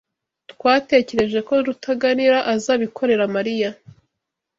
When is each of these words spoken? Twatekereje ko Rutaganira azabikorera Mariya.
Twatekereje 0.51 1.39
ko 1.47 1.53
Rutaganira 1.65 2.37
azabikorera 2.53 3.25
Mariya. 3.35 3.69